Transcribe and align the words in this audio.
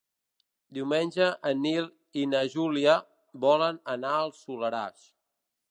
Diumenge 0.77 1.27
en 1.51 1.61
Nil 1.65 1.85
i 2.23 2.25
na 2.31 2.41
Júlia 2.57 2.97
volen 3.47 3.79
anar 3.99 4.17
al 4.23 4.35
Soleràs. 4.43 5.11